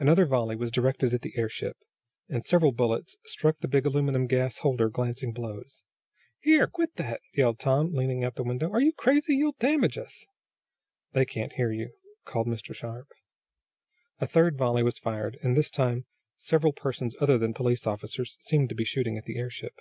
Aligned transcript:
Another 0.00 0.26
volley 0.26 0.56
was 0.56 0.72
directed 0.72 1.14
at 1.14 1.22
the 1.22 1.36
airship, 1.38 1.76
and 2.28 2.44
several 2.44 2.72
bullets 2.72 3.16
struck 3.26 3.58
the 3.58 3.68
big 3.68 3.86
aluminum 3.86 4.26
gas 4.26 4.58
holder 4.58 4.88
glancing 4.88 5.30
blows. 5.32 5.82
"Here! 6.40 6.66
Quit 6.66 6.96
that!" 6.96 7.20
yelled 7.32 7.60
Tom, 7.60 7.92
leaning 7.94 8.24
out 8.24 8.32
of 8.32 8.34
the 8.34 8.42
window. 8.42 8.72
"Are 8.72 8.80
you 8.80 8.92
crazy? 8.92 9.36
You'll 9.36 9.54
damage 9.60 9.96
us!" 9.98 10.26
"They 11.12 11.24
can't 11.24 11.52
hear 11.52 11.70
you," 11.70 11.92
called 12.24 12.48
Mr. 12.48 12.74
Sharp. 12.74 13.06
A 14.18 14.26
third 14.26 14.58
volley 14.58 14.82
was 14.82 14.98
fired, 14.98 15.38
and 15.44 15.56
this 15.56 15.70
time 15.70 16.06
several 16.38 16.72
persons 16.72 17.14
other 17.20 17.38
than 17.38 17.54
police 17.54 17.86
officers 17.86 18.36
seemed 18.40 18.68
to 18.70 18.74
be 18.74 18.82
shooting 18.84 19.16
at 19.16 19.26
the 19.26 19.38
airship. 19.38 19.74